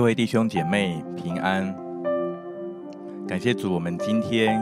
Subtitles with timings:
[0.00, 1.76] 各位弟兄姐妹平安，
[3.28, 4.58] 感谢主，我们今天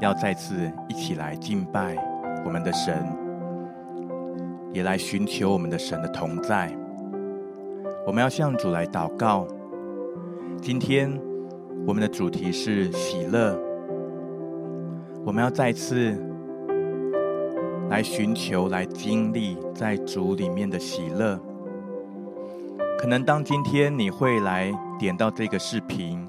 [0.00, 1.94] 要再次一起来敬拜
[2.44, 3.00] 我们的神，
[4.72, 6.76] 也来寻求我们的神的同在。
[8.04, 9.46] 我们要向主来祷告。
[10.60, 11.16] 今天
[11.86, 13.56] 我们的主题是喜乐，
[15.24, 16.12] 我们要再次
[17.88, 21.38] 来寻求、来经历在主里面的喜乐。
[23.02, 26.24] 可能当今天你会来点到这个视频，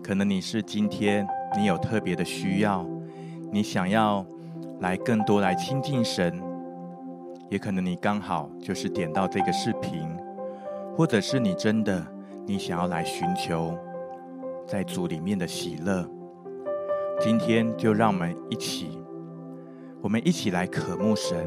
[0.00, 2.86] 可能你是今天你有特别的需要，
[3.50, 4.24] 你想要
[4.78, 6.40] 来更多来亲近神，
[7.50, 10.08] 也可能你刚好就是点到这个视频，
[10.96, 12.06] 或者是你真的
[12.46, 13.76] 你想要来寻求
[14.64, 16.08] 在主里面的喜乐。
[17.18, 19.00] 今天就让我们一起，
[20.00, 21.44] 我们一起来渴慕神，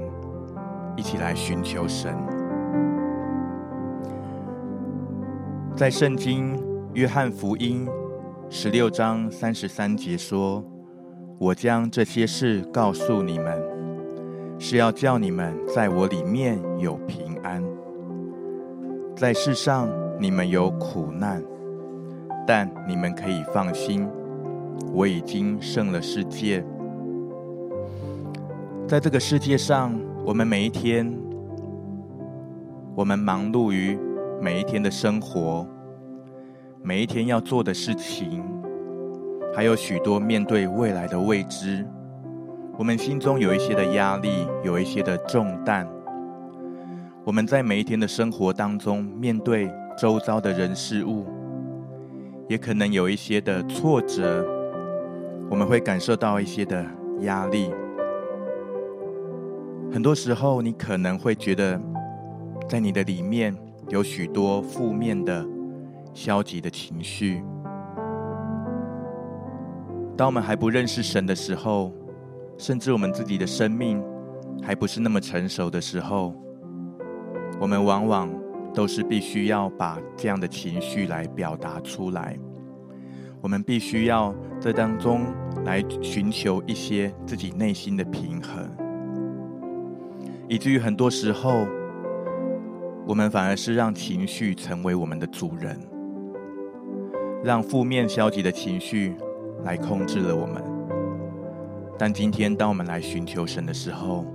[0.97, 2.34] 一起来寻求神。
[5.76, 6.58] 在圣经
[6.94, 7.86] 约翰福音
[8.50, 10.64] 十六章三十三节说
[11.38, 13.62] ：“我将这些事告诉你们，
[14.58, 17.62] 是要叫你们在我里面有平安。
[19.18, 21.44] 在世上你们有苦难，
[22.48, 24.08] 但你们可以放心，
[24.94, 26.66] 我已经胜了世界。
[28.88, 29.94] 在这个世界上，
[30.26, 31.14] 我们每一天，
[32.96, 34.00] 我们忙碌于。”
[34.41, 35.67] 每一天的生活，
[36.84, 38.44] 每一天要做的事情，
[39.56, 41.85] 还有许多面对未来的未知，
[42.78, 45.88] 我们心中有一些的压力，有一些的重担。
[47.24, 51.25] 我们在每一天的生活当中，面对周遭的人事物，
[52.47, 54.45] 也可能有一些的挫折，
[55.50, 56.85] 我们会感受到一些的
[57.22, 57.72] 压力。
[59.91, 61.81] 很多时候，你可能会觉得，
[62.69, 63.56] 在你的里面。
[63.90, 65.46] 有许多负面的、
[66.12, 67.44] 消极的情绪。
[70.18, 71.94] 当我们还不认识神的时候，
[72.57, 74.03] 甚至我们自己的生命
[74.63, 76.34] 还不是那么成熟的时候，
[77.59, 78.29] 我们往往
[78.74, 82.35] 都是必须要把这样的情绪来表达出来。
[83.41, 85.28] 我们必须要在当中
[85.63, 88.68] 来寻求一些自己内心的平衡，
[90.47, 91.68] 以至于很多时候。
[93.08, 95.80] 我们反而是让情绪成为我们的主人，
[97.44, 99.16] 让负面消极的情绪
[99.64, 100.64] 来控制了我们。
[102.00, 104.26] 但今天，当我们来寻求神的时候，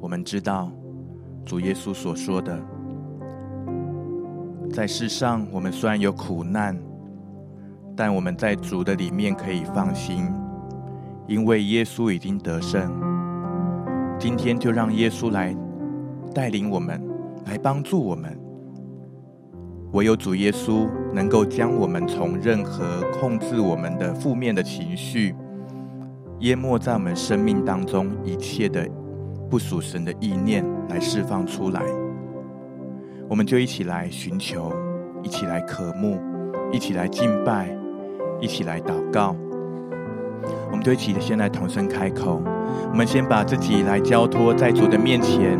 [0.00, 0.72] 我们知道
[1.44, 2.58] 主耶稣所说的，
[4.72, 6.74] 在世上我们虽然有苦难，
[7.94, 10.32] 但我们在主的里面可以放心，
[11.28, 12.90] 因为耶稣已经得胜。
[14.18, 15.54] 今天就让耶稣来
[16.34, 17.13] 带领我们。
[17.46, 18.38] 来帮助我们，
[19.92, 25.34] 唯有主耶稣能够将我们从任何控制我们的负面的情绪，
[26.40, 28.88] 淹没在我们生命当中一切的
[29.48, 31.82] 不属神的意念来释放出来。
[33.28, 34.72] 我们就一起来寻求，
[35.22, 36.18] 一起来渴慕，
[36.72, 37.74] 一起来敬拜，
[38.40, 39.36] 一起来祷告。
[40.70, 42.42] 我们就一起先来同声开口，
[42.90, 45.58] 我们先把自己来交托在主的面前。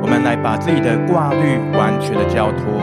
[0.00, 2.80] 我们来把自己的挂虑完全的交托，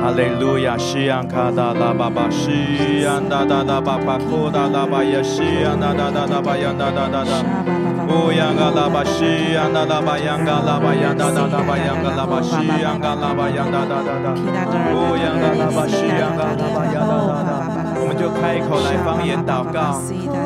[0.00, 7.30] 哈利路亚，西洋卡达拉巴巴，西洋达达达巴巴，库达拉巴耶，西洋达达达达巴洋达达达达，
[8.10, 14.34] 乌央嘎拉巴，西洋达达巴洋嘎拉巴洋达达达巴洋嘎拉巴，西洋嘎拉巴洋达达达达，
[14.92, 17.50] 乌央嘎拉巴，西洋嘎拉巴洋达达达。
[18.02, 20.00] 我们就开口来方言祷告，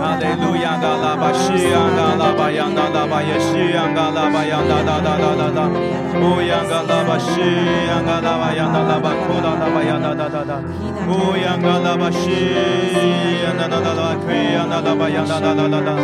[0.05, 5.65] 哈利路亚，嘎拉巴西亚，嘎拉巴央达拉巴耶西亚，嘎拉巴央达达达达达，
[6.21, 7.41] 乌央嘎拉巴西
[7.89, 10.61] 亚，嘎拉巴央达拉巴库达拉巴央达达达达，
[11.09, 12.21] 乌央嘎拉巴西
[13.41, 15.97] 亚，达达达达库央达拉巴央达达达达，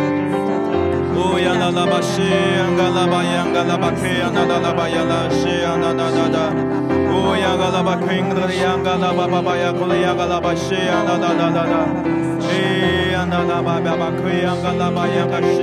[13.21, 15.61] 乌央嘎拉巴西亚，嘎巴嘎巴库央达达达巴央达西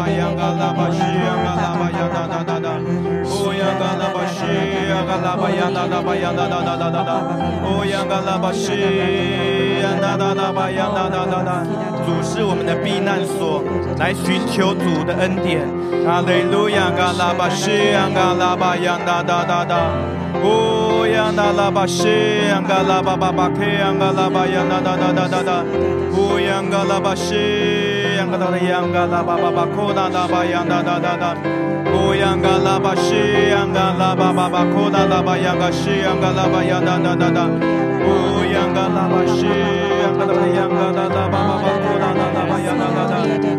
[0.06, 2.80] 巴巴呀，嘎巴西呀，哒哒哒哒哒，
[3.20, 7.10] 咿呀哒哒巴巴巴克央嘎巴嘎西，呀嘎的央嘎巴央哒哒巴央哒哒哒哒哒，乌央嘎巴西呀，嘎巴嘎巴央哒哒巴嘎巴西呀，嘎巴央哒哒哒哒，乌央嘎巴西呀，嘎巴央哒哒巴央哒哒哒哒哒，
[7.66, 8.72] 乌央嘎巴西
[9.82, 11.66] 呀，哒哒哒巴央哒哒哒哒。
[12.06, 13.64] 主是我们的避难所，
[13.98, 15.75] 来寻求主的恩典。
[16.06, 19.90] 哈利路亚，嘎拉巴西亚，嘎拉巴亚，哒哒哒哒，
[20.42, 22.08] 乌亚哒拉巴西
[22.48, 25.64] 亚，嘎拉巴巴巴克亚，嘎拉巴亚，哒哒哒哒哒哒，
[26.12, 27.96] 乌亚嘎拉巴西。
[28.16, 29.66] 央嘎达央嘎拉巴巴
[42.66, 43.56] 巴库达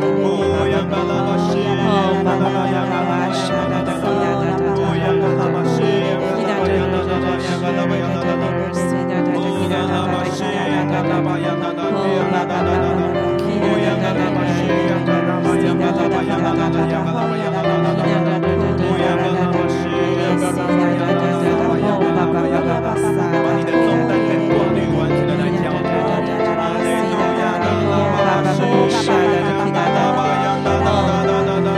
[29.88, 31.24] 拉巴央达达达
[31.62, 31.69] 达，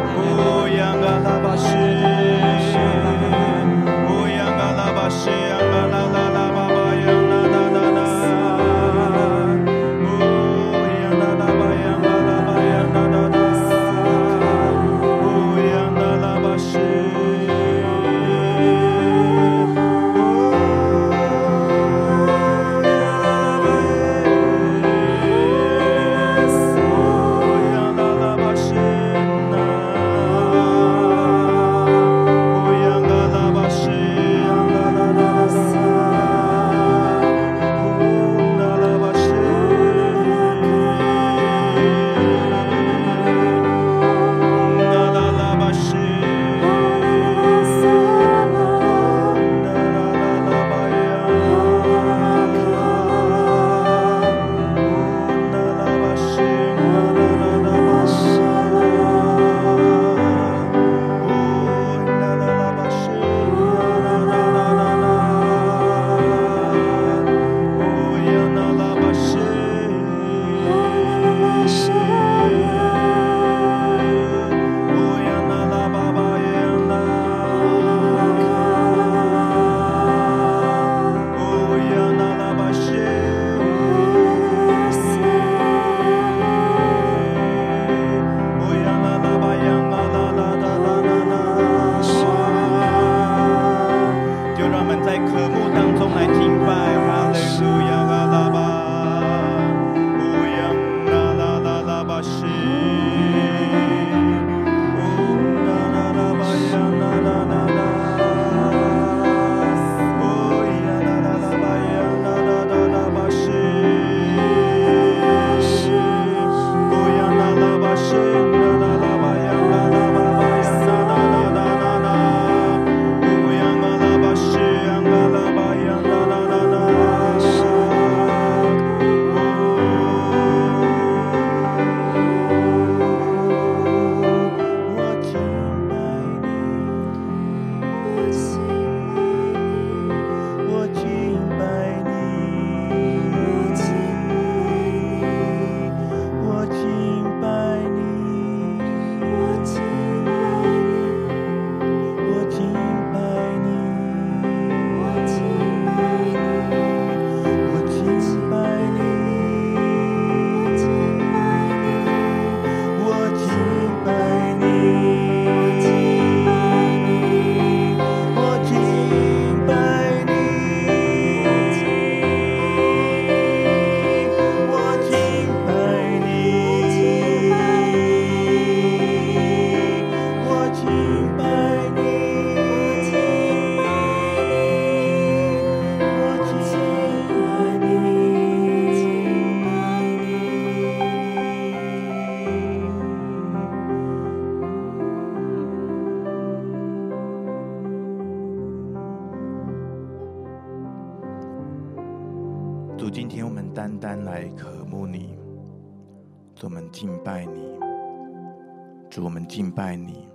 [209.75, 210.27] 拜你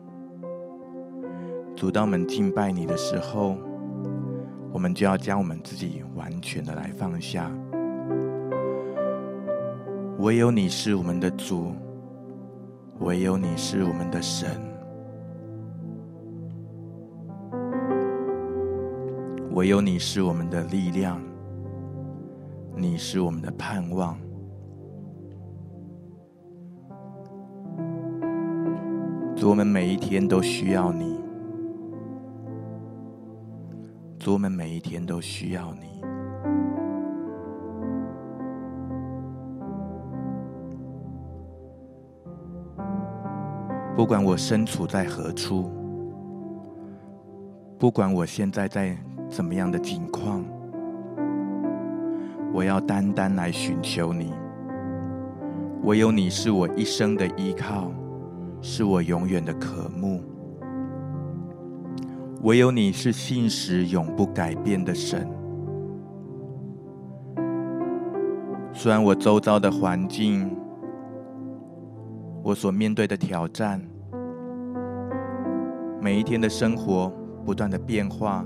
[1.74, 3.56] 主，当我们敬拜你的时候，
[4.70, 7.50] 我们就要将我们自己完全的来放下。
[10.18, 11.72] 唯有你是我们的主，
[12.98, 14.60] 唯有你是我们的神。
[19.52, 21.20] 唯有你是我们的力量，
[22.76, 24.18] 你是我们的盼望。
[29.40, 31.18] 主，我们每一天都需要你。
[34.18, 36.02] 主，我们每一天都需要你。
[43.96, 45.70] 不管我身处在何处，
[47.78, 48.94] 不管我现在在
[49.30, 50.44] 怎么样的境况，
[52.52, 54.34] 我要单单来寻求你。
[55.84, 57.90] 唯有你是我一生的依靠，
[58.62, 60.22] 是我永远的渴慕。
[62.42, 65.28] 唯有你是信实永不改变的神。
[68.72, 70.50] 虽然我周遭的环境，
[72.42, 73.78] 我所面对的挑战，
[76.00, 77.12] 每一天的生活
[77.44, 78.42] 不断的变化，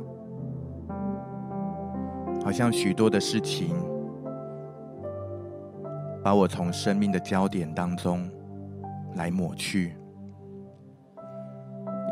[2.42, 3.76] 好像许多的事情
[6.22, 8.28] 把我从生命的焦点当中
[9.14, 9.94] 来抹去，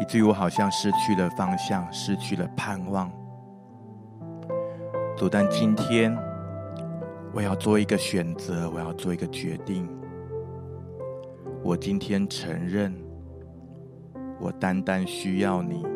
[0.00, 3.10] 以至于我好像失去了方向，失去了盼望。
[5.16, 6.16] 主，但今天
[7.32, 9.88] 我要做一个选择，我要做一个决定。
[11.62, 12.92] 我今天承认，
[14.40, 15.86] 我单单需要你。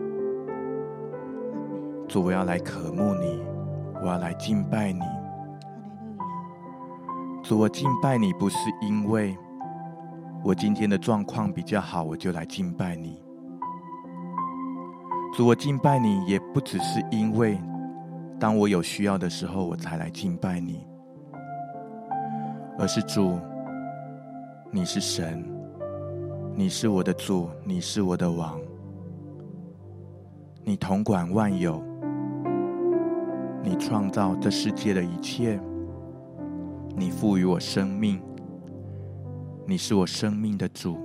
[2.07, 3.43] 主，我要来渴慕你，
[4.01, 5.01] 我要来敬拜你。
[7.43, 9.37] 主，我敬拜你不是因为
[10.45, 13.26] 我今天的状况比较好，我就来敬拜你。
[15.37, 17.61] 主，我敬拜你也不只是因为
[18.41, 20.87] 当我有需要的时候我才来敬拜你，
[22.79, 23.39] 而是主，
[24.71, 25.45] 你是神。
[26.55, 28.59] 你是我的主，你是我的王，
[30.65, 31.85] 你统管万有，
[33.63, 35.61] 你创造这世界的一切，
[36.97, 38.19] 你赋予我生命，
[39.67, 40.97] 你是我生命的主，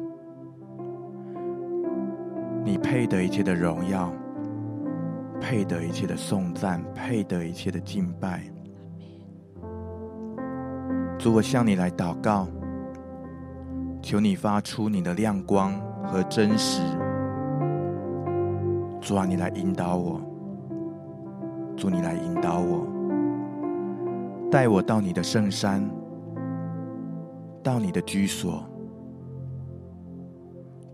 [2.64, 4.10] 你配得一切的荣耀，
[5.42, 8.44] 配得一切的颂赞，配得一切的敬拜。
[11.18, 12.48] 主，我向你来祷告。
[14.04, 16.82] 求你发出你的亮光和真实，
[19.00, 20.20] 主啊，你来引导我，
[21.78, 22.88] 主你来引导我，
[24.50, 25.88] 带我到你的圣山，
[27.62, 28.64] 到你的居所，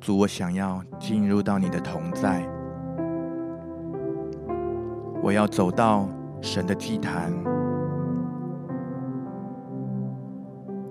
[0.02, 2.46] 主，我想要进入到你的同在，
[5.28, 6.08] 我要走到
[6.42, 7.34] 神的祭坛，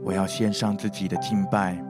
[0.05, 1.83] 我要献上自己的敬拜。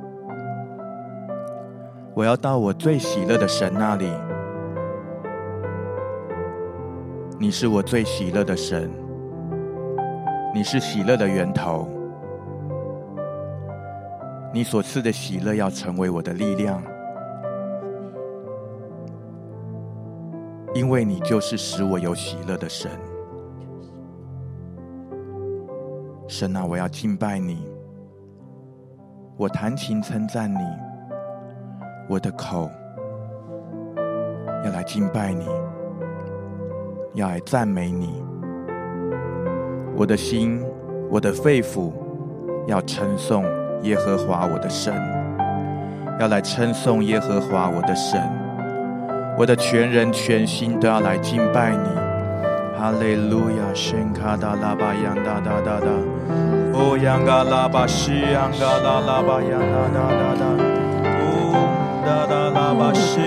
[2.14, 4.08] 我要到我最喜乐的神那里。
[7.36, 8.88] 你是我最喜乐的神，
[10.54, 11.88] 你是喜乐的源头。
[14.54, 16.80] 你所赐的喜乐要成为我的力量，
[20.76, 22.90] 因为你就是使我有喜乐的神。
[26.28, 27.66] 神啊，我要敬拜你，
[29.38, 30.58] 我弹琴称赞你。
[32.10, 32.70] 我的口
[34.66, 35.46] 要来敬拜你，
[37.14, 38.22] 要来赞美你。
[39.96, 40.62] 我的心，
[41.10, 41.90] 我的肺腑
[42.66, 43.46] 要称颂
[43.82, 44.94] 耶和华我的神，
[46.20, 48.20] 要来称颂耶和华我的神。
[49.38, 51.88] 我的全人全心都要来敬拜你。
[52.78, 55.86] 哈利路亚，宣卡达拉巴扬达达达达，
[56.72, 60.42] 哦扬嘎拉巴西扬嘎拉拉巴扬达达达达。
[62.06, 63.20] 哒哒啦吧西。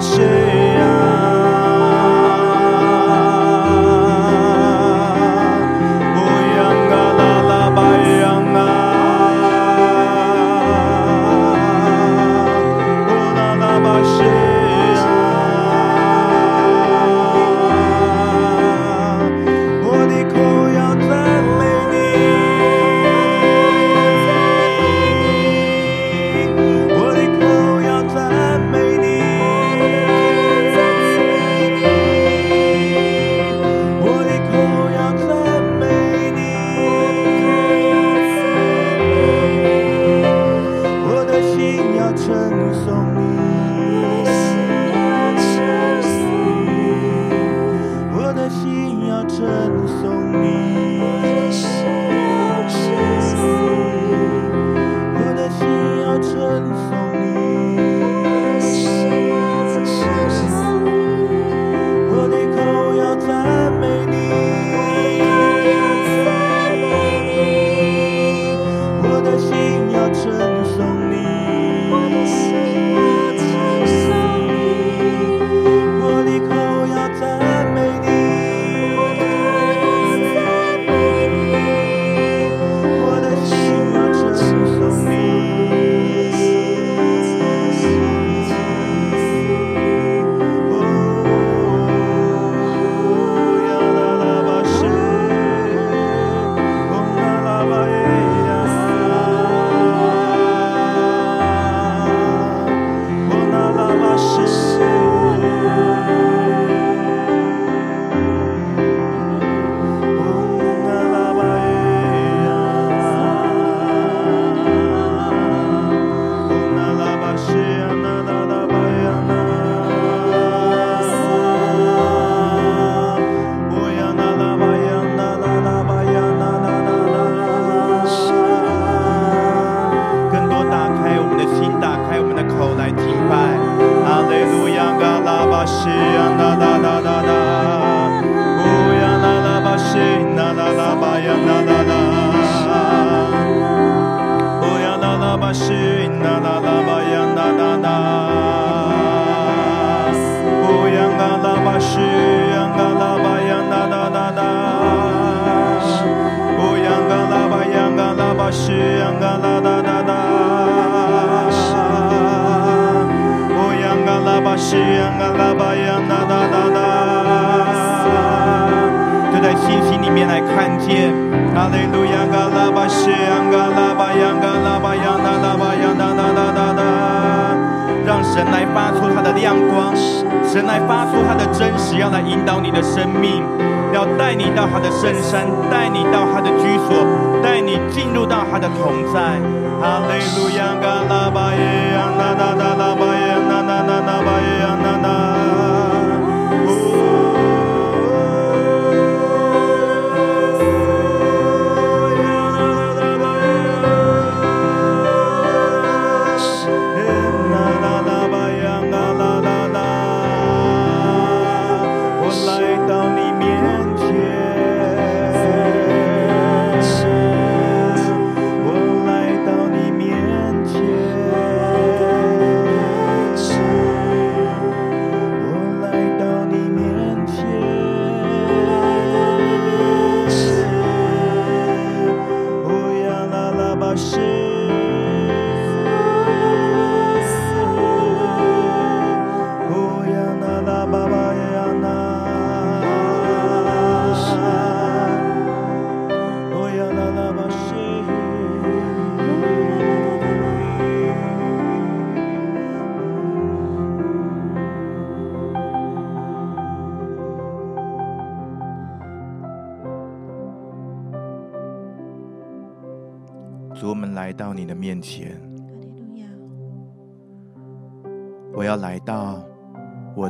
[0.00, 0.47] 是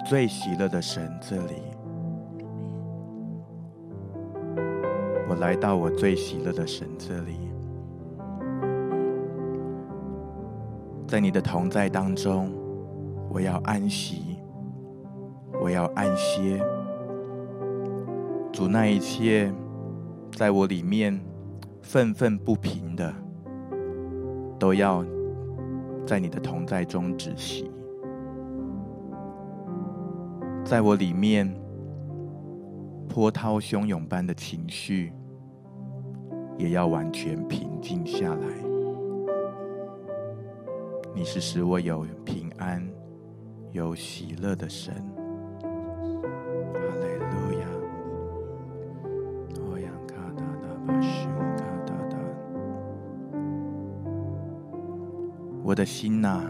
[0.08, 1.56] 最喜乐的神这里。
[5.28, 7.50] 我来到我最喜乐的神这里，
[11.06, 12.50] 在你的同在当中，
[13.28, 14.38] 我要安息，
[15.60, 16.58] 我要安歇。
[18.50, 19.52] 主，那一切
[20.32, 21.20] 在我里面
[21.82, 23.14] 愤愤不平的。
[24.58, 25.04] 都要
[26.06, 27.70] 在你的同在中止息，
[30.68, 31.50] 在我里面
[33.08, 35.10] 波涛汹涌般的情绪，
[36.58, 38.46] 也要完全平静下来。
[41.14, 42.86] 你是使我有平安、
[43.72, 44.94] 有喜乐的神。
[55.64, 56.42] 我的心哪，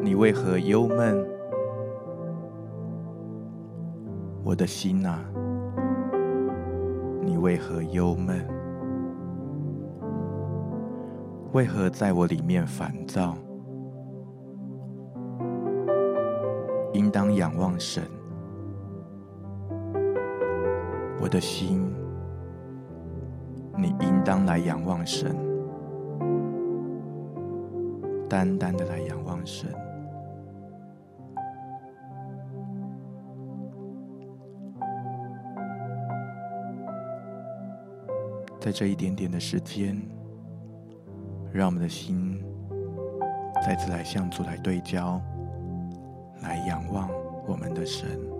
[0.00, 1.31] 你为何忧闷？
[4.44, 5.20] 我的心啊，
[7.22, 8.44] 你为何忧闷？
[11.52, 13.36] 为何在我里面烦躁？
[16.92, 18.02] 应当仰望神。
[21.20, 21.88] 我的心，
[23.78, 25.36] 你应当来仰望神。
[28.28, 29.70] 单单的来仰望神，
[38.62, 40.00] 在这一点点的时间，
[41.52, 42.40] 让我们的心
[43.66, 45.20] 再次来向主来对焦，
[46.42, 47.10] 来仰望
[47.48, 48.31] 我们的神。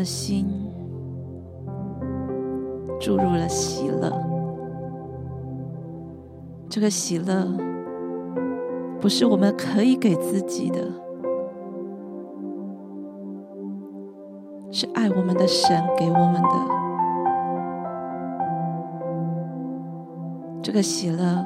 [0.00, 0.46] 的心
[2.98, 4.10] 注入了喜乐。
[6.70, 7.46] 这个喜乐
[8.98, 10.80] 不是我们可以给自己的，
[14.72, 16.48] 是爱我们的神给我们的。
[20.62, 21.44] 这个喜乐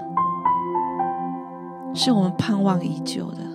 [1.93, 3.54] 是我们盼望已久的。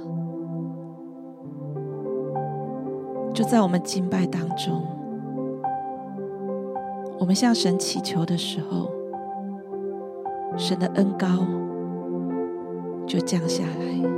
[3.40, 4.84] 就在我们敬拜当中，
[7.18, 8.92] 我们向神祈求的时候，
[10.58, 11.26] 神的恩高
[13.08, 14.10] 就降下来。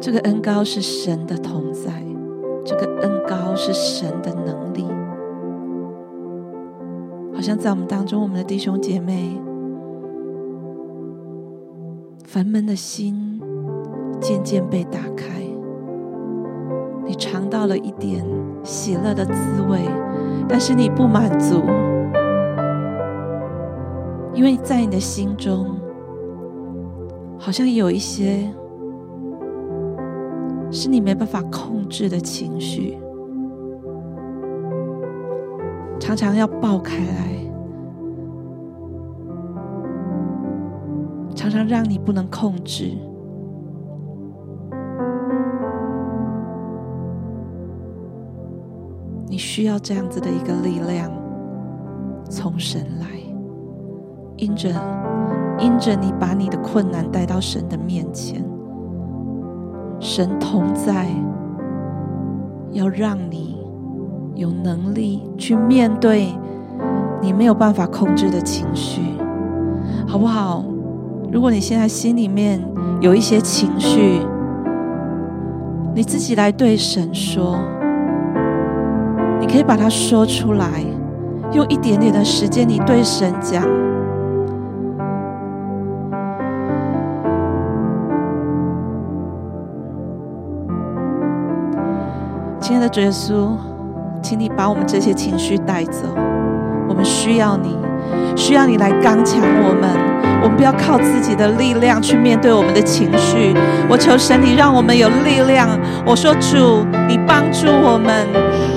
[0.00, 2.04] 这个恩高是神的同在，
[2.64, 4.84] 这个恩高是神的能力，
[7.32, 9.40] 好像在我们当中，我们的弟兄姐妹，
[12.24, 13.40] 烦闷的心
[14.20, 15.33] 渐渐被打开。
[17.64, 18.22] 到了一点
[18.62, 19.88] 喜乐的滋味，
[20.46, 21.62] 但是你不满足，
[24.34, 25.74] 因为在你的心中，
[27.38, 28.52] 好像有一些
[30.70, 32.98] 是你没办法控制的情绪，
[35.98, 37.34] 常常要爆开来，
[41.34, 42.92] 常常让你不能控制。
[49.54, 51.08] 需要这样子的一个力量
[52.28, 53.06] 从神来，
[54.36, 54.68] 因着
[55.60, 58.44] 因着你把你的困难带到神的面前，
[60.00, 61.06] 神同在，
[62.72, 63.64] 要让你
[64.34, 66.36] 有能力去面对
[67.22, 69.02] 你没有办法控制的情绪，
[70.04, 70.64] 好不好？
[71.30, 72.60] 如果你现在心里面
[73.00, 74.18] 有一些情绪，
[75.94, 77.56] 你自己来对神说。
[79.54, 80.66] 可以把它说出来，
[81.52, 83.62] 用一点点的时间，你对神讲
[92.58, 93.50] ：“亲爱的主耶稣，
[94.20, 96.08] 请你把我们这些情绪带走，
[96.88, 97.78] 我们需要你。”
[98.36, 99.88] 需要你来刚强我们，
[100.42, 103.54] 我们不要靠自己的力量去面对我们的情绪。
[103.88, 105.68] 我求神，你让我们有力量。
[106.04, 108.26] 我说主，你帮助我们，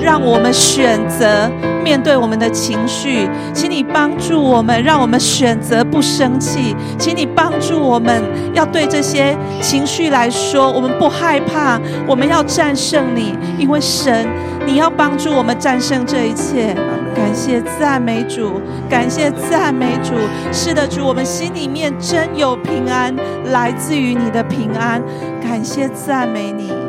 [0.08, 1.50] 让我们选择
[1.84, 3.28] 面对我们的情绪。
[3.52, 6.74] 请你帮助我们，让我们选择不生气。
[6.98, 8.22] 请你帮助我们，
[8.54, 14.26] 要对这些情绪来说，我们不害怕，我们要战胜你，因为神，
[14.64, 16.74] 你要帮助我们战胜这一切。
[17.14, 20.14] 感谢赞美主，感谢赞美主。
[20.50, 23.14] 是的，主，我们心里面真有平安，
[23.52, 25.02] 来自于你的平安。
[25.42, 26.87] 感谢赞美你。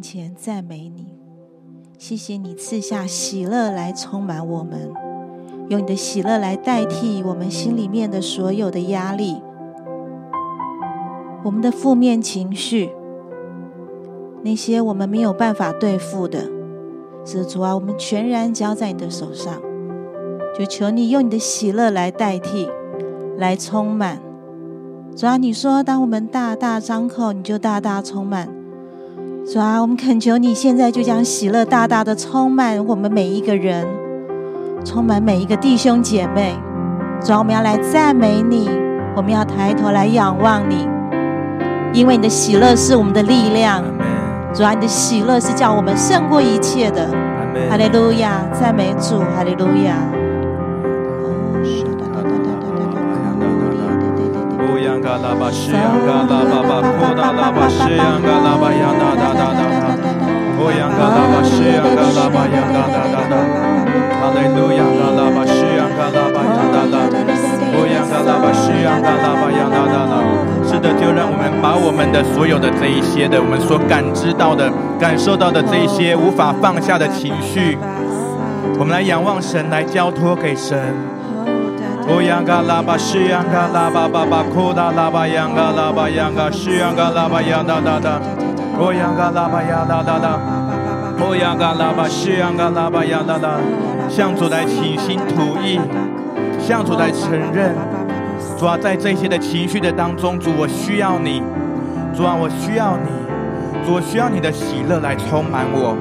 [0.00, 1.18] 前赞美你，
[1.98, 4.90] 谢谢你赐下喜乐来充满我们，
[5.68, 9.42] 用你的喜乐来代替我们心里面的所有的压力，
[11.44, 12.90] 我们的负面情绪，
[14.42, 16.48] 那些我们没有办法对付的，
[17.24, 19.60] 是主啊，我们全然交在你的手上，
[20.58, 22.68] 就求你用你的喜乐来代替，
[23.36, 24.20] 来充满。
[25.14, 28.59] 主啊，你说当我们大大张口，你就大大充满。
[29.52, 33.84] 主啊，我们恳求你现在就将喜乐大大的充满我们每一个人，
[34.84, 36.54] 充满每一个弟兄姐妹。
[37.20, 38.70] 主啊，我们要来赞美你，
[39.16, 40.86] 我们要抬头来仰望你，
[41.92, 43.82] 因为你的喜乐是我们的力量。
[44.54, 47.08] 主啊，你的喜乐是叫我们胜过一切的。
[47.68, 49.96] 哈利路亚，赞美主，哈利路亚。
[55.02, 59.96] 嘎拉巴西呀，嘎拉巴巴，库达拉巴西呀，嘎拉巴呀，哒哒哒哒哒，
[60.60, 63.34] 哦呀，嘎拉巴西呀，嘎拉巴呀，哒哒哒哒，
[64.20, 66.96] 哈利路亚，嘎拉巴西呀，嘎拉巴呀，哒哒，
[67.72, 68.04] 哦呀。
[68.10, 70.14] 嘎拉巴西呀嘎拉巴呀啦啦啦。
[70.66, 77.78] 是的，就让我们把我们的所有的这一些的，我们所感知到的、感受到的这一些无法放下的情绪，
[78.78, 80.92] 我们来仰望神，来交托给神。
[82.12, 88.20] 哦呀嘎拉巴西呀嘎拉巴巴巴库达拉巴呀嘎拉巴呀嘎西呀嘎拉巴呀哒哒哒。
[88.76, 90.40] 哦呀嘎拉巴呀哒哒哒。
[91.22, 93.60] 哦呀嘎拉巴西呀嘎拉巴呀哒哒。
[94.08, 95.78] 向主来倾心吐意，
[96.58, 97.76] 向主来承认，
[98.58, 101.40] 主啊，在这些的情绪的当中，主我需要你，
[102.12, 105.96] 主啊，我需要你，主我需要你的喜乐来充满我，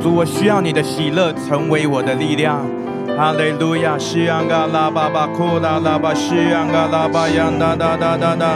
[0.00, 2.64] 主我需要你的喜乐成为我的力量。
[3.08, 3.98] Hallelujah.
[3.98, 8.52] Shianga la baba kola ba shianga la ba yanda da da da da.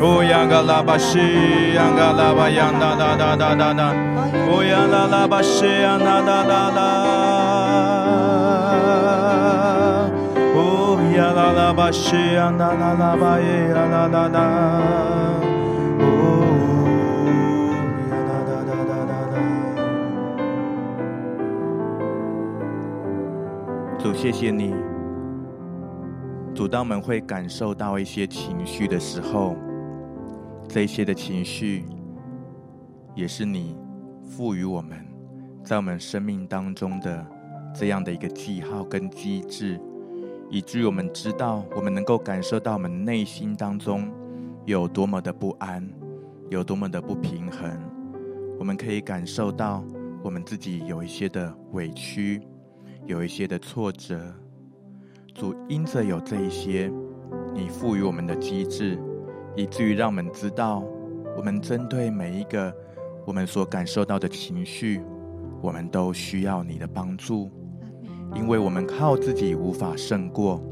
[0.00, 3.88] O yanga la ba shianga la ba yanda da da da da da.
[4.46, 6.88] Oh, o yanga laba shianga da da da.
[10.54, 15.43] Oh, o yanga laba shianga la la ba ye la la da da.
[24.24, 24.72] 谢谢你，
[26.54, 29.54] 主当我们会感受到一些情绪的时候，
[30.66, 31.84] 这些的情绪
[33.14, 33.76] 也是你
[34.22, 34.96] 赋予我们
[35.62, 37.26] 在我们生命当中的
[37.74, 39.78] 这样的一个记号跟机制。
[40.48, 44.10] 以至于我们知道，我们能够感受到我们内心当中
[44.64, 45.86] 有多么的不安，
[46.48, 47.70] 有多么的不平衡。
[48.58, 49.84] 我们可以感受到
[50.22, 52.40] 我们自己有一些的委屈，
[53.06, 54.20] 有一些的挫折。
[55.34, 56.90] 主因着有这一些，
[57.52, 58.98] 你赋予我们的机制，
[59.56, 60.84] 以至于让我们知道，
[61.36, 62.72] 我们针对每一个
[63.26, 65.02] 我们所感受到的情绪，
[65.60, 67.50] 我们都需要你的帮助。
[68.34, 70.62] 因为我们靠自己无法胜过，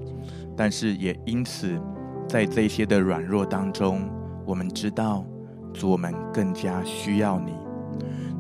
[0.57, 1.81] 但是也因此，
[2.29, 4.09] 在这些的软弱当中，
[4.47, 5.25] 我们知道，
[5.73, 7.53] 主我们更加需要你，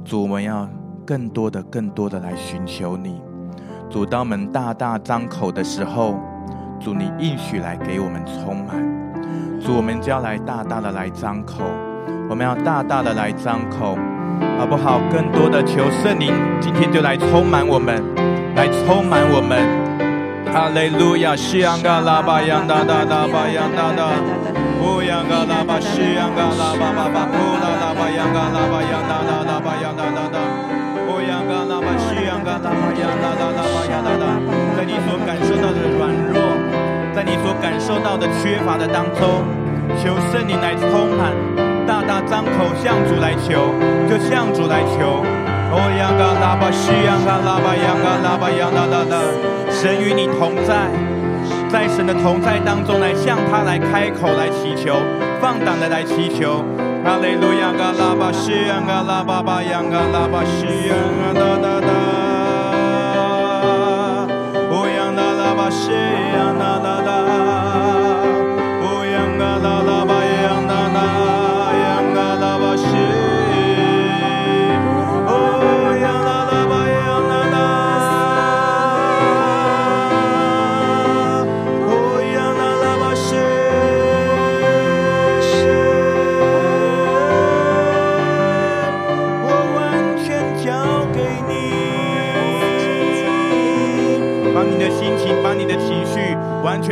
[0.05, 0.69] 主我们要
[1.05, 3.21] 更多的、更多的来寻求你。
[3.93, 6.19] 主当我们大大张口的时候，
[6.81, 8.83] 主你应许来给我们充满，
[9.61, 11.63] 主我们就要来大大的来张口，
[12.27, 13.99] 我们要大大的来张口，
[14.59, 14.99] 好不好？
[15.13, 18.03] 更多的求圣灵今天就来充满我们。
[18.57, 19.61] 来充满我们，
[20.53, 21.37] 哈利路亚！
[21.37, 24.09] 西安嘎拉巴央哒哒哒巴央哒哒，
[24.81, 30.39] 乌央嘎拉巴西央嘎拉巴巴巴库拉拉巴央嘎拉巴央哒哒哒巴央哒哒哒，
[31.29, 34.25] 央嘎拉巴西央嘎拉巴央哒哒哒巴央哒哒。
[34.77, 36.41] 在你所感受到的软弱，
[37.15, 39.45] 在你所感受到的缺乏的当中，
[40.01, 41.33] 求圣灵来充满，
[41.87, 43.71] 大大张口向主来求，
[44.09, 45.23] 就向主来求。
[45.75, 49.17] 哦，央嘎拉巴西，央嘎拉巴，央嘎拉巴，央哒哒哒。
[49.71, 50.91] 神与你同在，
[51.69, 54.97] 在神的同在当中来向他来开口来祈求，
[55.41, 56.65] 放胆的来祈求。
[57.05, 59.83] Aleluia, galaba, xia, galaba, baia,
[61.35, 62.22] da, da, da.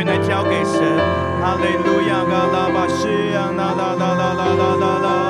[0.03, 0.81] 全来交给神，
[1.39, 5.20] 哈利路亚，嘎拉巴西亚，啦啦啦啦啦啦啦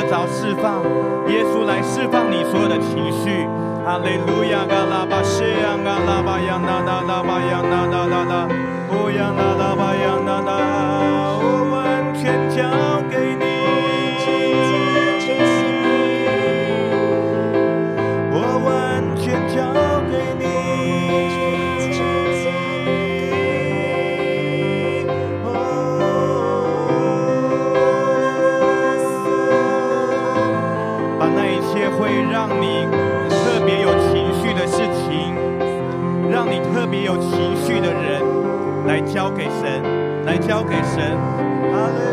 [0.00, 0.82] 得着释放。
[1.28, 3.46] 耶稣来释放你所有的情绪。
[3.84, 8.48] 哈利路亚，嘎拉巴西呀，嘎拉巴呀，那那那巴呀，那那那那，
[8.92, 10.09] 乌呀，那那巴呀，
[39.40, 39.82] 给神，
[40.26, 41.16] 来交给神，
[41.72, 42.09] 哈利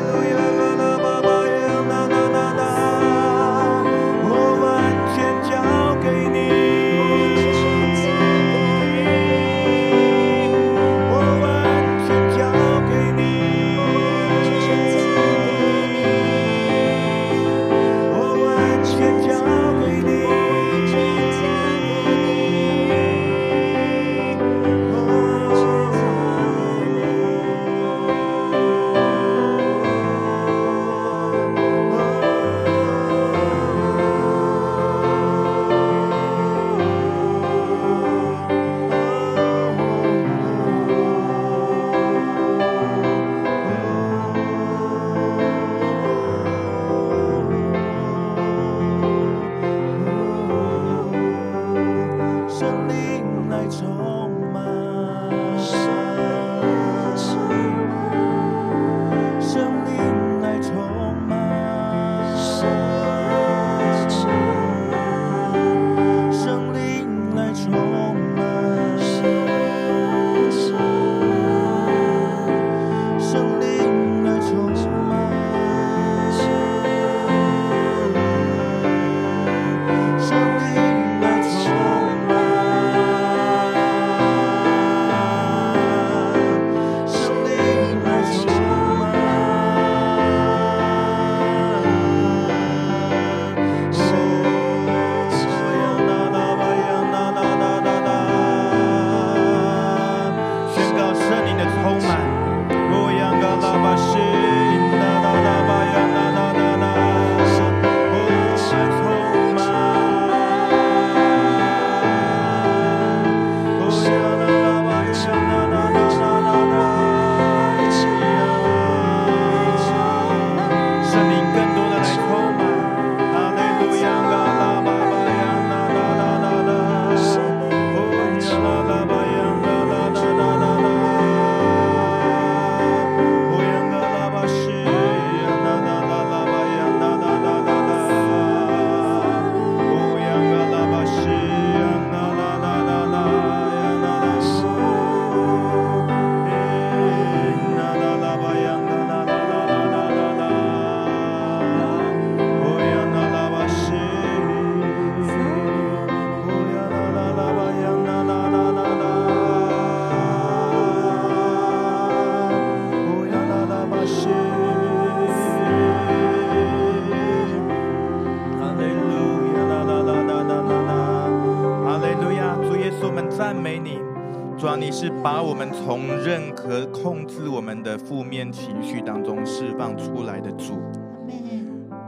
[178.08, 180.76] 负面情绪当中释放出来的主。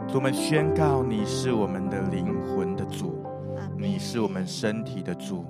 [0.07, 3.21] 主，我们宣告你是我们的灵魂的主，
[3.77, 5.45] 你是我们身体的主，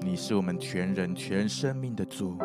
[0.00, 2.38] 你是我们全人全生命的主。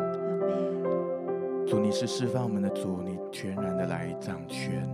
[1.66, 4.86] 主，你是释放我们的主，你全然的来掌权。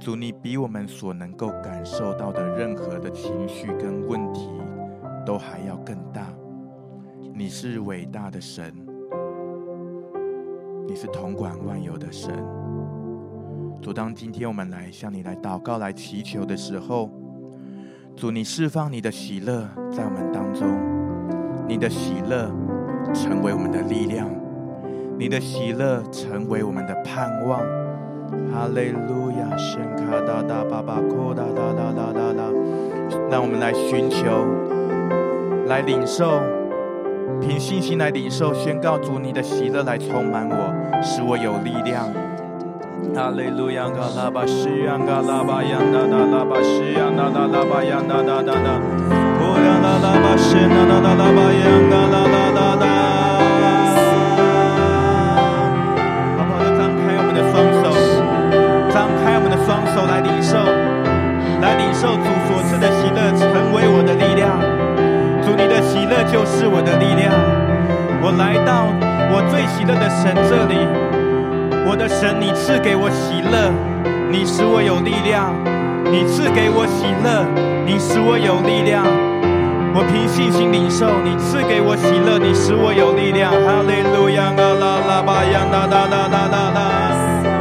[0.00, 4.48] 主，你比我们所能够感受到的任何的情绪跟问题
[5.26, 6.32] 都还要更大。
[7.34, 8.85] 你是伟大的神，你
[10.96, 12.32] 是统管万有的神。
[13.82, 17.10] 主，当今天我们来向你来祷告、来祈求的时候，
[18.16, 20.66] 主，你释放你的喜乐在我们当中，
[21.68, 22.50] 你的喜乐
[23.12, 24.28] 成为我们的力量，
[25.18, 27.60] 你的喜乐成为我们的盼望。
[28.50, 32.50] 哈利路亚，圣卡哒哒巴巴库哒哒哒哒哒哒，
[33.30, 34.26] 让我们来寻求，
[35.68, 36.40] 来领受，
[37.40, 42.08] 凭信心来领受，宣告主你的喜乐来充满我，使我有力量。
[43.14, 48.80] 哈利路亚，嘎拉巴西，嘎拉巴亚，达达拉巴西亚，达达拉巴亚，达达达达，
[49.40, 52.86] 哦呀，拉拉巴西，达达拉巴亚，嘎拉拉拉拉。
[59.64, 60.56] 双手来领受，
[61.60, 64.60] 来领受主所赐的喜乐，成为我的力量。
[65.42, 67.34] 主，你的喜乐就是我的力量。
[68.22, 68.86] 我来到
[69.30, 70.76] 我最喜乐的神这里。
[71.88, 73.70] 我的神你赐给我喜乐
[74.30, 75.54] 你使我有力量。
[76.10, 77.46] 你赐给我喜乐
[77.84, 79.04] 你使我有力量。
[79.94, 83.50] 我凭信心领受你赐给我喜乐你使我有力量。
[83.50, 86.80] 哈利路亚阿拉巴雅达达达达达达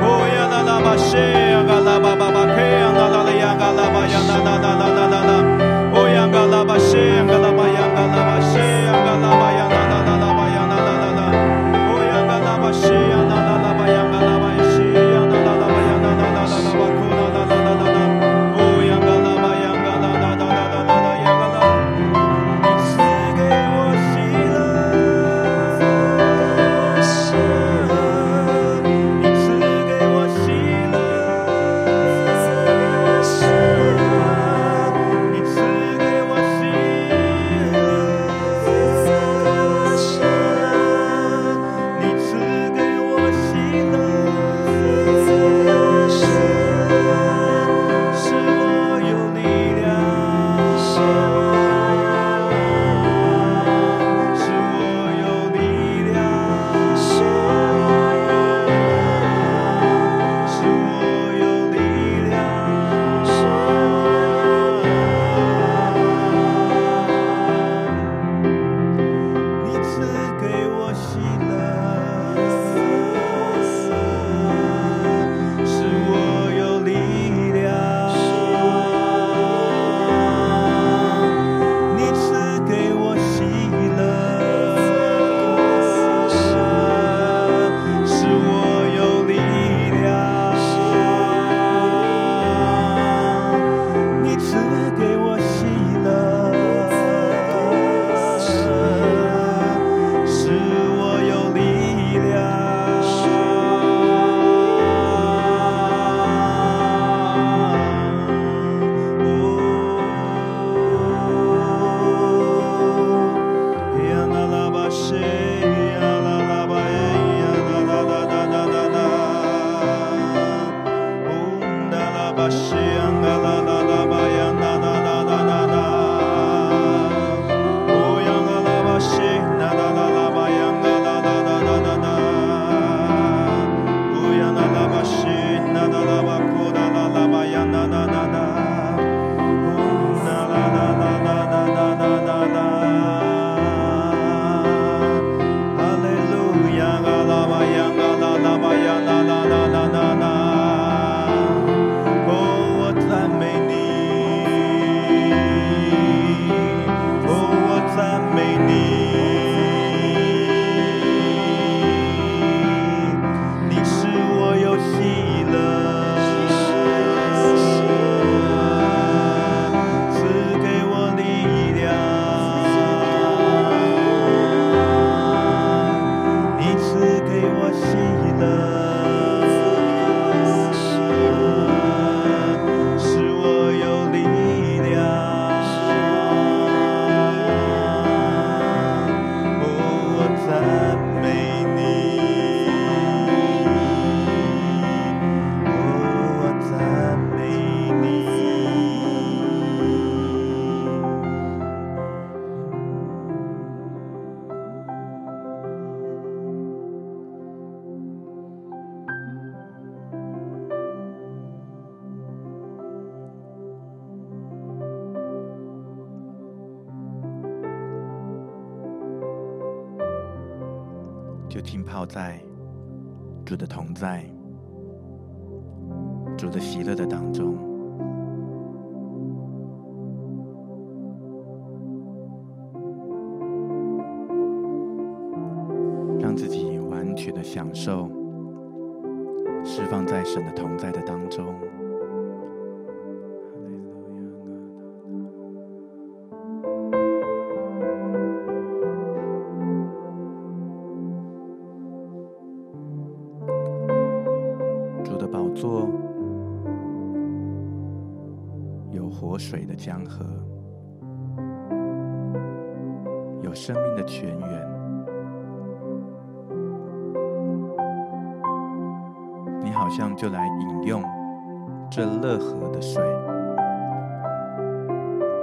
[0.05, 5.31] 哦呀拉巴西呀拉巴巴巴嘿呀拉拉拉呀拉巴呀拉拉拉拉拉拉
[5.95, 7.44] 哦呀拉巴西呀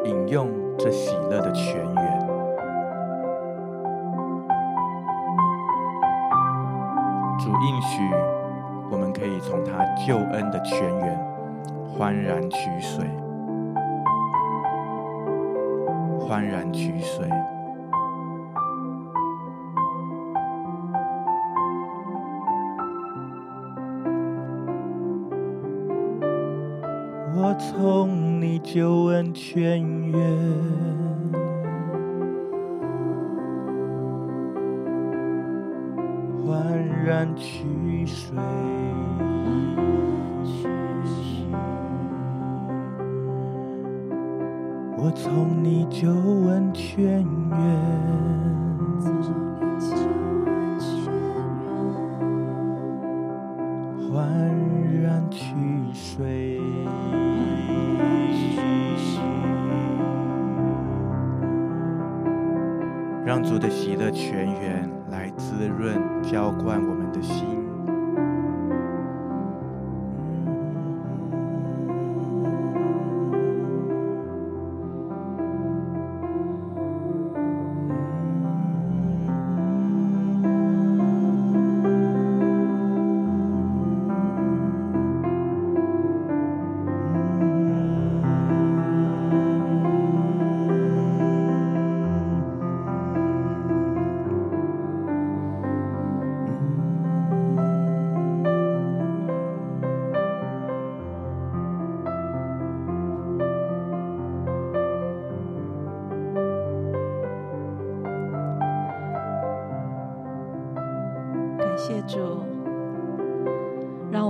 [0.04, 0.48] 饮用
[0.78, 2.26] 这喜乐的泉源。
[7.38, 8.02] 主应许
[8.90, 11.18] 我们可以从他救恩的泉源
[11.86, 13.04] 欢然取水。
[16.24, 17.28] 欢然取水，
[27.36, 28.08] 我从
[28.42, 29.80] 你就问全
[30.10, 30.91] 员。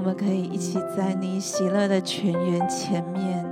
[0.02, 3.46] 我们可以一起在你喜乐的泉源前面，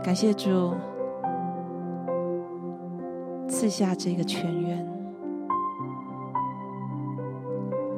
[0.00, 0.76] 感谢主
[3.48, 4.88] 赐下这个泉源。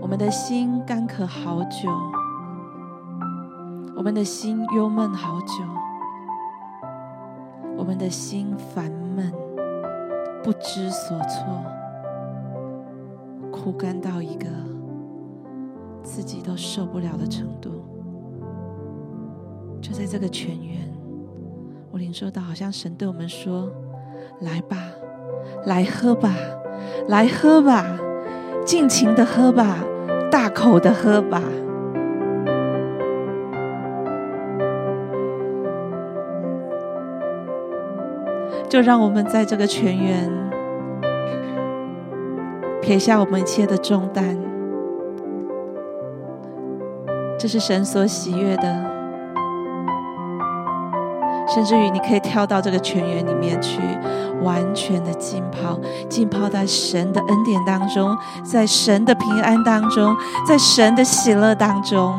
[0.01, 1.91] 我们的心干渴好久，
[3.95, 5.63] 我们的心忧闷好久，
[7.77, 9.31] 我们的心烦闷，
[10.43, 11.45] 不知所措，
[13.63, 14.47] 枯干到一个。
[16.03, 17.85] 自己都受不了的程度，
[19.81, 20.79] 就在这个泉源，
[21.91, 23.71] 我领受到，好像神对我们说
[24.41, 24.77] ：“来吧，
[25.67, 26.35] 来喝吧，
[27.07, 27.87] 来喝吧，
[28.65, 29.85] 尽情的喝吧，
[30.31, 31.43] 大口的喝吧。”
[38.69, 40.50] 就让我们在这个泉源
[42.91, 44.37] 撇下我们一切的重担。
[47.39, 48.65] 这是神所喜悦的，
[51.47, 53.81] 甚至于你可以跳到这个泉源里面去，
[54.43, 55.79] 完全的浸泡，
[56.09, 60.13] 浸泡在神的恩典当中，在神的平安当中，
[60.45, 62.13] 在神的喜乐当中。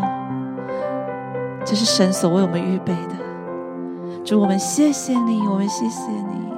[1.66, 4.24] 这是神所为我们预备的。
[4.24, 6.51] 主，我们谢谢你，我们谢谢你。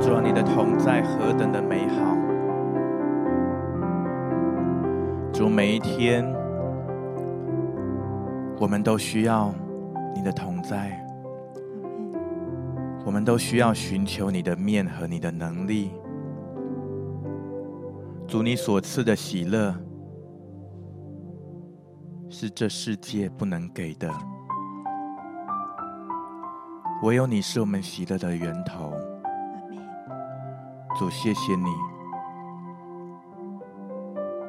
[0.00, 2.16] 主，你的同在何等的美好！
[5.32, 6.24] 主，每一天
[8.60, 9.52] 我们都需要
[10.14, 11.04] 你的同在，
[13.04, 15.90] 我们都需要寻求你的面和你的能力。
[18.28, 19.74] 主，你所赐的喜乐，
[22.28, 24.08] 是这世界不能给的。
[27.04, 28.90] 唯有你是我们喜乐的源头。
[30.98, 31.66] 主，谢谢你。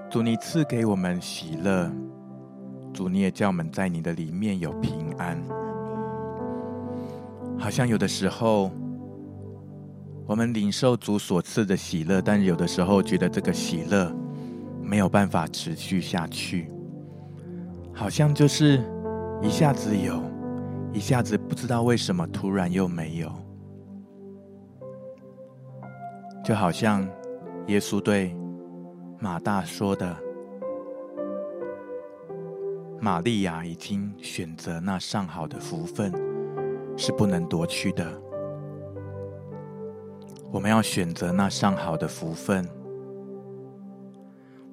[0.09, 1.91] 主，你赐给我们喜乐。
[2.93, 5.37] 主，你也叫我们在你的里面有平安。
[7.59, 8.71] 好像有的时候，
[10.25, 14.09] 我们领受主所赐的喜乐，但有的时候觉得这个喜乐
[14.81, 16.71] 没有办法持续下去，
[17.93, 18.81] 好像就是
[19.41, 20.23] 一下子有，
[20.95, 23.29] 一下子不知道为什么突然又没有，
[26.41, 27.05] 就好像
[27.67, 28.33] 耶稣对
[29.19, 30.15] 马大说的
[33.01, 36.13] ：“玛利亚已经选择那上好的福分，
[36.95, 38.09] 是不能夺去的。”
[40.49, 42.65] 我们要选择那上好的福分。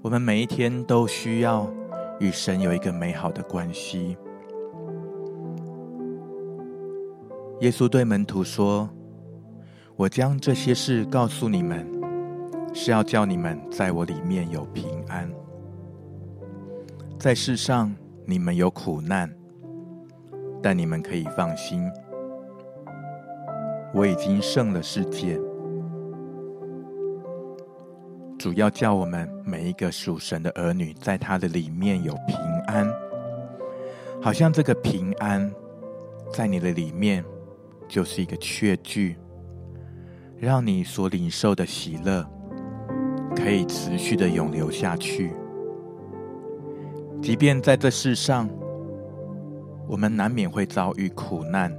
[0.00, 1.68] 我们每一天都需要
[2.20, 4.16] 与神有一个美好的关系。
[7.62, 8.90] 耶稣对门徒说
[9.94, 11.86] ：“我将这些事告诉你们，
[12.74, 15.30] 是要叫你们在我里面有平安。
[17.20, 17.94] 在世上
[18.26, 19.32] 你们有苦难，
[20.60, 21.88] 但你们可以放心，
[23.94, 25.38] 我已经胜了世界。”
[28.40, 32.36] 主要叫我们每一个属神的儿女，在他的里面有平
[32.66, 32.92] 安，
[34.20, 35.48] 好像这个平安
[36.32, 37.24] 在你的里面
[37.92, 39.18] 就是一个确据，
[40.38, 42.26] 让你所领受的喜乐
[43.36, 45.34] 可以持续的永留下去。
[47.20, 48.48] 即便在这世上，
[49.86, 51.70] 我们难免会遭遇苦难，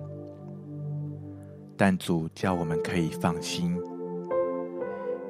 [1.75, 3.75] 但主叫我们可以放心。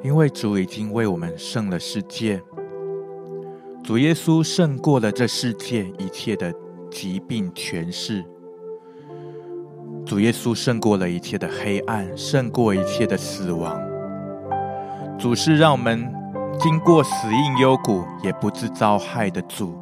[0.03, 2.43] 因为主已经为我们胜了世界，
[3.81, 6.53] 主耶稣胜过了这世界一切的
[6.91, 8.21] 疾病权势，
[10.13, 13.81] 主耶稣胜过了一切的黑暗，胜过一切的死亡。
[15.17, 16.07] 主是让我们
[16.59, 19.75] 经过死荫幽谷也不致遭害的主。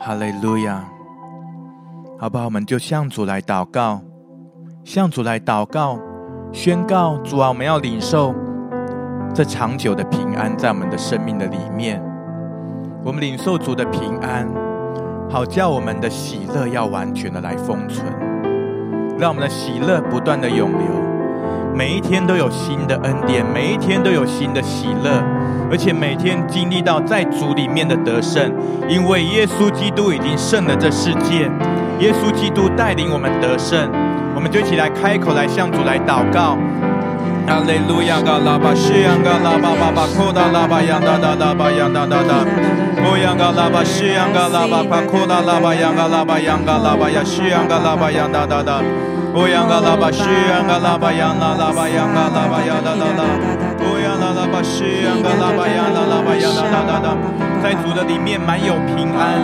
[0.00, 0.84] 哈利路亚！
[2.18, 4.00] 好吧，我们就向主来祷告，
[4.82, 6.00] 向主来祷告。
[6.52, 8.34] 宣告主啊，我们要领受
[9.32, 12.02] 这长久的平安，在我们的生命的里面。
[13.04, 14.48] 我们领受主的平安，
[15.32, 18.04] 好叫我们的喜乐要完全的来封存，
[19.16, 20.88] 让我们的喜乐不断的涌流，
[21.72, 25.22] 每一天都有新的恩典，每一天都有新的喜乐，
[25.70, 28.52] 而且每天经历到在主里面的得胜，
[28.88, 31.48] 因为耶稣基督已经胜了这世界，
[32.00, 33.88] 耶稣基督带领我们得胜。
[34.34, 36.58] 我们就一起来开口来向主来祷告。
[37.46, 38.20] 哈利路亚！
[38.20, 42.89] 嘎拉巴西扬嘎拉巴巴巴，库达拉巴扬达达达巴扬达达达。
[43.04, 48.80] 欧扬嘎拉巴西扬嘎拉巴巴，库达拉巴扬嘎拉巴扬嘎拉巴亚西扬嘎拉巴扬达达达。
[49.34, 53.22] 欧扬嘎拉巴西扬嘎拉巴扬拉拉巴扬嘎拉巴扬达达达。
[53.80, 57.16] 欧扬嘎拉巴西扬嘎拉巴扬拉拉巴扬达达达。
[57.62, 59.36] 在主的里面满有平安，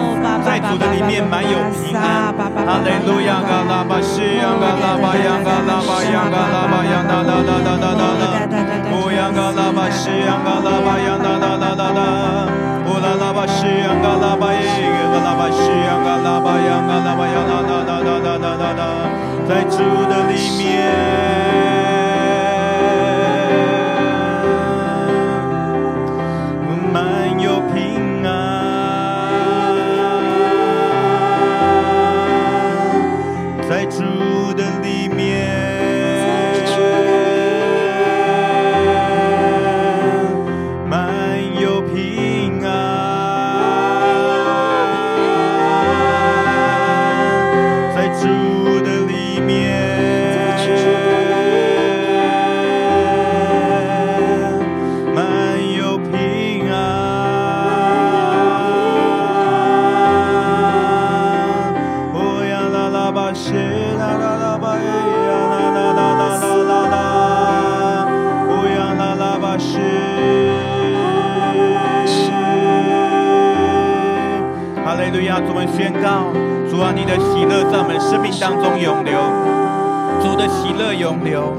[0.43, 2.33] 在主的里面满有平安。
[2.33, 3.41] 哈利路亚！
[3.45, 7.95] 嘎拉巴西扬嘎拉巴扬嘎拉巴扬嘎拉巴扬哒哒哒哒哒
[8.51, 8.56] 哒。
[9.27, 12.47] 扬嘎拉巴西扬嘎拉巴扬哒哒哒哒哒。
[12.87, 14.61] 乌拉拉巴西扬嘎拉巴耶
[15.11, 18.83] 嘎拉巴西扬嘎拉巴扬嘎拉巴扬哒哒哒哒哒哒哒。
[19.49, 21.76] 在主的里面。
[76.71, 79.19] 主啊，你的喜乐在我们生命当中永留，
[80.23, 81.53] 主的喜乐永留，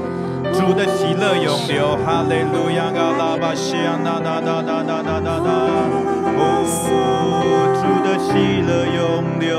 [0.54, 5.50] 主的喜乐永留，哈利路亚，阿巴西亚，哒哒哒哒哒哒哒哒，
[7.76, 9.52] 主的喜乐永留，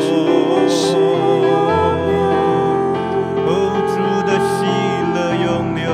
[0.00, 0.08] 主
[4.24, 4.56] 的喜
[5.12, 5.84] 乐永留。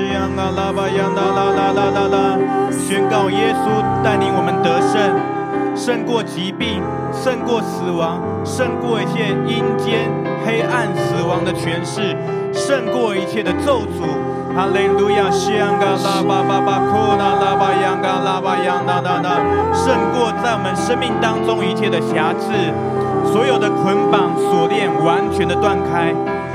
[0.00, 2.38] 谢呀啦啦吧呀啦啦啦啦啦啦。
[2.70, 4.96] 宣告耶稣带领我们得胜，
[5.76, 6.82] 胜过疾病，
[7.12, 10.08] 胜过死亡，胜过一切阴间
[10.44, 12.16] 黑暗死亡的权势，
[12.52, 14.08] 胜过一切的咒诅。
[14.56, 19.28] 哈利路亚，香嘎拉巴巴巴库拉拉巴扬嘎拉巴扬呐呐呐，
[19.72, 22.50] 胜过在我们生命当中一切的瑕疵，
[23.30, 26.12] 所有的捆绑锁链完全的断开，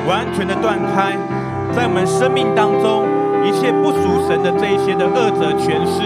[0.10, 1.16] 完全的断开，
[1.72, 3.08] 在我们生命当中
[3.46, 6.02] 一切不属神的这一些的恶者权势，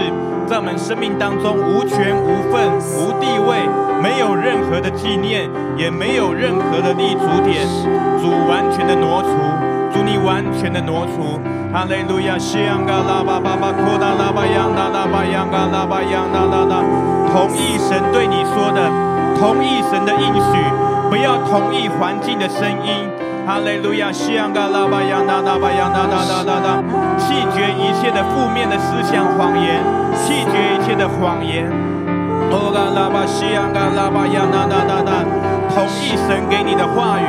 [0.46, 2.68] 在我们生命当中无权无份
[3.00, 3.64] 无地位，
[4.02, 7.64] 没有任何的纪念，也没有任何的立足点，
[8.20, 9.32] 主完全的挪除，
[9.88, 11.40] 主你完全的挪除。
[11.72, 16.84] 哈利路亚，西安嘎拉巴巴巴，库达拉巴扬达拉巴扬嘎拉巴扬达拉拉，
[17.32, 18.84] 同意神对你说的，
[19.40, 20.52] 同意神的应许，
[21.08, 23.08] 不要同意环境的声音。
[23.46, 26.78] 哈利路亚，西安嘎拉巴扬达拉巴扬达拉拉拉拉，
[27.18, 29.82] 弃绝一切的负面的思想谎言，
[30.14, 31.66] 弃绝一切的谎言。
[32.52, 35.26] 哦嘎拉巴西安嘎拉巴扬达拉拉拉，
[35.74, 37.26] 同意神给你的话语，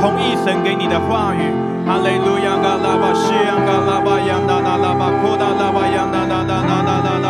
[0.00, 1.52] 同意神给你的话语。
[1.84, 7.26] 哈利路亚，嘎拉巴西扬嘎拉巴扬达拉拉巴库达拉巴扬达拉拉拉拉拉拉，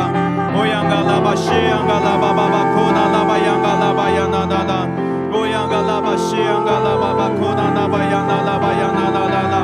[0.54, 5.07] 我扬嘎拉巴西扬嘎拉巴巴巴库达拉巴扬嘎拉巴扬达拉拉，我扬嘎拉巴
[6.18, 9.56] 西扬嘎拉巴巴库达拉巴扬达拉巴扬达拉拉拉，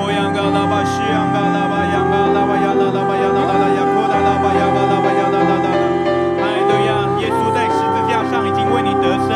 [0.00, 5.68] 我扬嘎拉巴西扬嘎拉巴扬嘎拉巴扬达拉巴扬达拉拉雅库达拉巴扬嘎拉巴扬达拉拉，
[6.40, 6.90] 哈利路亚，
[7.20, 9.30] 耶稣在十字架上已经为你得胜，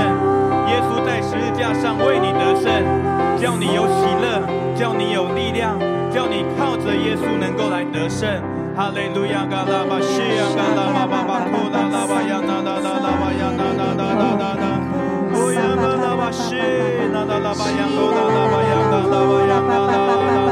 [0.72, 2.66] 耶稣在十字架上为你得胜，
[3.36, 4.42] 叫你有喜乐。
[4.74, 5.78] 叫你有力量，
[6.10, 8.28] 叫你靠着耶稣能够来得胜。
[8.74, 14.53] 哈利路亚，嘎拉巴西亚，嘎拉巴巴巴库拉拉巴亚，那那那那巴亚，那那那那那那，哦呀，那那
[16.27, 16.57] 我是
[17.12, 20.43] 那个喜羊羊懒羊羊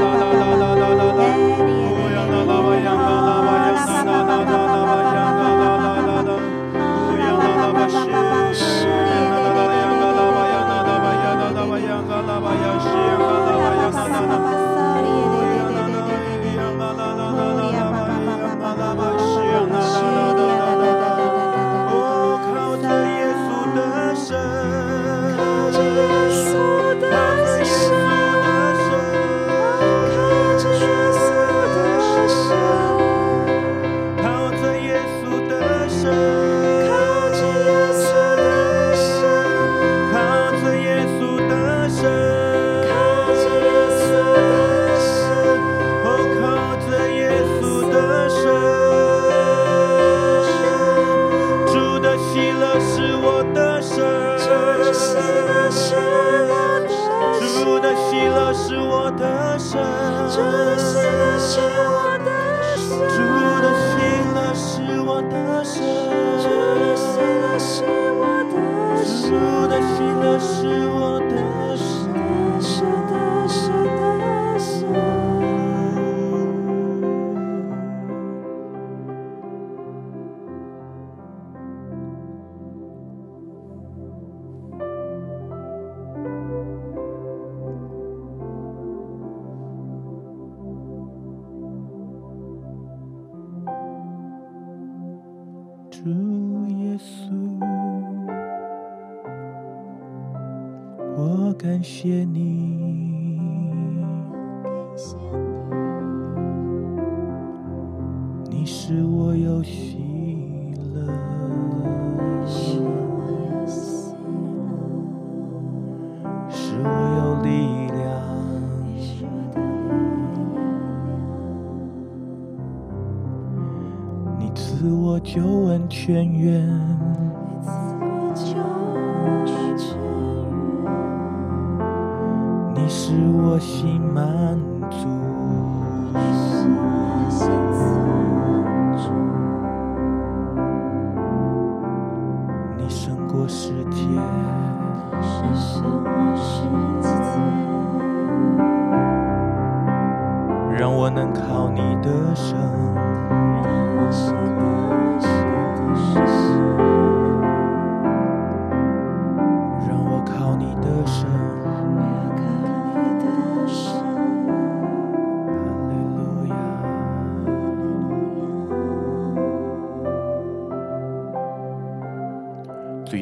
[58.72, 59.78] 是我的神，
[60.30, 61.60] 主的喜乐是
[61.90, 62.32] 我的
[62.74, 63.20] 神，主
[63.60, 63.92] 的喜
[64.32, 65.76] 乐是我的神，
[66.40, 66.48] 主
[66.80, 67.84] 的喜乐是
[68.16, 68.56] 我的
[69.04, 69.28] 神，
[70.22, 70.48] 乐是
[70.88, 71.31] 我的。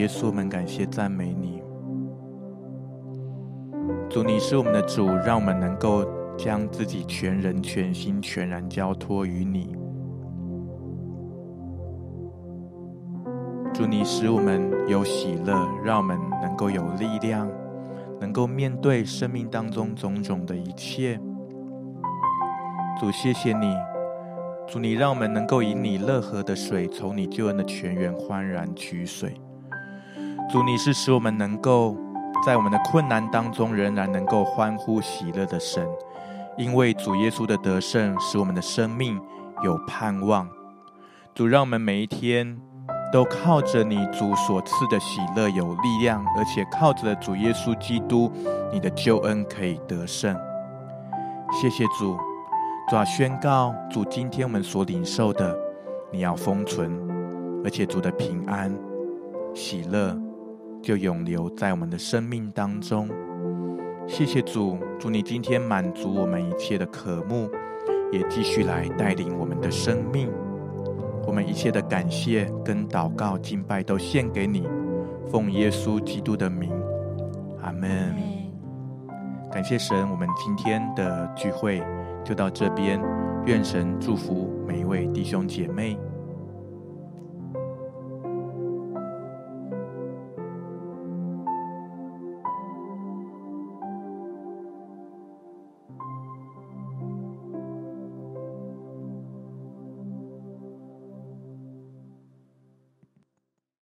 [0.01, 1.63] 耶稣，我们感谢赞美你。
[4.09, 6.07] 主，你是我们的主，让我们能够
[6.39, 9.77] 将自己全人、全心、全然交托于你。
[13.75, 17.47] 主，你使我们有喜乐，让我们能够有力量，
[18.19, 21.21] 能够面对生命当中种种的一切。
[22.99, 23.77] 主，谢谢你。
[24.67, 29.35] 主，你让我们能够以你乐河的水，从你救恩的泉源欢然取水。
[30.51, 31.97] 主，你是使我们能够
[32.45, 35.87] 在我们的困难当中仍然能够欢呼喜乐的神，
[36.59, 39.21] 因为主耶稣的得胜使我们的生命
[39.63, 40.49] 有盼望。
[41.37, 42.61] 主，让我们每一天
[43.13, 48.29] 都靠着你主所赐的喜乐有力量，而且靠着主耶稣基督
[48.73, 50.37] 你的救恩可以得胜。
[51.53, 52.19] 谢谢主，
[52.89, 55.57] 主啊，宣告主今天我们所领受的，
[56.11, 57.01] 你要封存，
[57.63, 58.77] 而且主的平安
[59.55, 60.21] 喜乐。
[60.83, 63.09] 就永留在我们的生命当中。
[64.07, 67.49] 谢谢主，祝你今天满足我们一切的渴慕，
[68.11, 70.31] 也继续来带领我们的生命。
[71.27, 74.67] 我们一切的感谢跟祷告敬拜都献给你，
[75.31, 76.73] 奉耶稣基督的名，
[77.63, 78.17] 阿门。
[79.53, 81.83] 感谢神，我们今天的聚会
[82.25, 83.01] 就到这边。
[83.47, 85.97] 愿神祝福每一位弟兄姐妹。